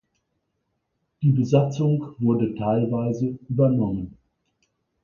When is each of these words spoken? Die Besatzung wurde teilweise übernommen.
Die 1.21 1.29
Besatzung 1.31 2.15
wurde 2.17 2.55
teilweise 2.55 3.37
übernommen. 3.49 4.17